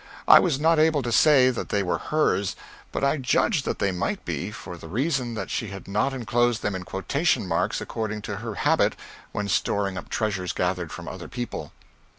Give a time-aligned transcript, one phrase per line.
[0.27, 2.55] I was not able to say that they were hers,
[2.91, 6.63] but I judged that they might be, for the reason that she had not enclosed
[6.63, 8.95] them in quotation marks according to her habit
[9.31, 11.71] when storing up treasures gathered from other people.